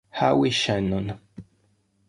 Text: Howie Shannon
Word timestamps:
Howie 0.09 0.49
Shannon 0.49 1.21